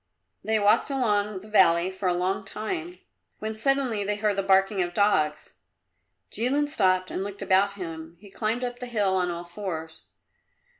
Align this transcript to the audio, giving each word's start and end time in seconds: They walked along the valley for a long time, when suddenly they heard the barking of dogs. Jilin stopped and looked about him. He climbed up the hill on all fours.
They 0.43 0.57
walked 0.57 0.89
along 0.89 1.41
the 1.41 1.47
valley 1.47 1.91
for 1.91 2.07
a 2.09 2.13
long 2.15 2.43
time, 2.43 2.97
when 3.37 3.53
suddenly 3.53 4.03
they 4.03 4.15
heard 4.15 4.35
the 4.35 4.41
barking 4.41 4.81
of 4.81 4.95
dogs. 4.95 5.53
Jilin 6.31 6.67
stopped 6.67 7.11
and 7.11 7.23
looked 7.23 7.43
about 7.43 7.73
him. 7.73 8.17
He 8.19 8.31
climbed 8.31 8.63
up 8.63 8.79
the 8.79 8.87
hill 8.87 9.15
on 9.15 9.29
all 9.29 9.43
fours. 9.43 10.07